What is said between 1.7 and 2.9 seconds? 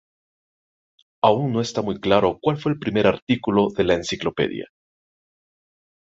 muy claro cuál fue el